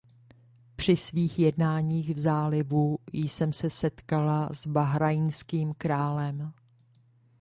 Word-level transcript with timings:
Při 0.75 0.97
svých 0.97 1.39
jednáních 1.39 2.09
v 2.09 2.17
Zálivu 2.19 2.97
jsem 3.13 3.53
se 3.53 3.69
setkala 3.69 4.49
bahrajnským 4.67 5.73
králem. 5.73 6.53